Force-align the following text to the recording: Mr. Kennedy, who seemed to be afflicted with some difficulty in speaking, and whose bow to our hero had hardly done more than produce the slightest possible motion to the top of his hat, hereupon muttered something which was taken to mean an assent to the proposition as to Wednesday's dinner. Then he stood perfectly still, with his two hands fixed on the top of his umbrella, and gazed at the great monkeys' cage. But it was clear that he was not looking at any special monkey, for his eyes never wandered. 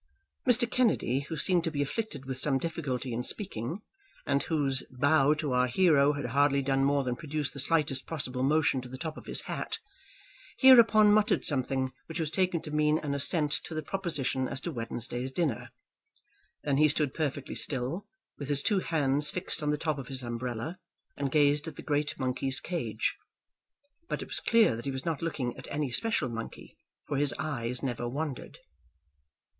Mr. 0.49 0.67
Kennedy, 0.67 1.19
who 1.29 1.37
seemed 1.37 1.63
to 1.63 1.69
be 1.69 1.83
afflicted 1.83 2.25
with 2.25 2.39
some 2.39 2.57
difficulty 2.57 3.13
in 3.13 3.21
speaking, 3.21 3.83
and 4.25 4.41
whose 4.41 4.81
bow 4.89 5.35
to 5.35 5.53
our 5.53 5.67
hero 5.67 6.13
had 6.13 6.25
hardly 6.25 6.63
done 6.63 6.83
more 6.83 7.03
than 7.03 7.15
produce 7.15 7.51
the 7.51 7.59
slightest 7.59 8.07
possible 8.07 8.41
motion 8.41 8.81
to 8.81 8.89
the 8.89 8.97
top 8.97 9.15
of 9.15 9.27
his 9.27 9.41
hat, 9.41 9.77
hereupon 10.57 11.13
muttered 11.13 11.45
something 11.45 11.91
which 12.07 12.19
was 12.19 12.31
taken 12.31 12.59
to 12.63 12.71
mean 12.71 12.97
an 12.97 13.13
assent 13.13 13.51
to 13.51 13.75
the 13.75 13.83
proposition 13.83 14.47
as 14.47 14.59
to 14.59 14.71
Wednesday's 14.71 15.31
dinner. 15.31 15.69
Then 16.63 16.77
he 16.77 16.87
stood 16.89 17.13
perfectly 17.13 17.53
still, 17.53 18.07
with 18.39 18.49
his 18.49 18.63
two 18.63 18.79
hands 18.79 19.29
fixed 19.29 19.61
on 19.61 19.69
the 19.69 19.77
top 19.77 19.99
of 19.99 20.07
his 20.07 20.23
umbrella, 20.23 20.79
and 21.15 21.29
gazed 21.31 21.67
at 21.67 21.75
the 21.75 21.83
great 21.83 22.17
monkeys' 22.17 22.59
cage. 22.59 23.17
But 24.09 24.23
it 24.23 24.27
was 24.29 24.39
clear 24.39 24.75
that 24.75 24.85
he 24.85 24.91
was 24.91 25.05
not 25.05 25.21
looking 25.21 25.55
at 25.57 25.67
any 25.69 25.91
special 25.91 26.27
monkey, 26.27 26.75
for 27.05 27.17
his 27.17 27.35
eyes 27.37 27.83
never 27.83 28.09
wandered. 28.09 28.57